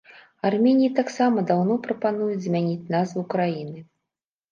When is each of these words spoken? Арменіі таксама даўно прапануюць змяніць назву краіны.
Арменіі 0.47 0.93
таксама 0.99 1.43
даўно 1.51 1.75
прапануюць 1.83 2.39
змяніць 2.45 2.89
назву 2.95 3.21
краіны. 3.35 3.85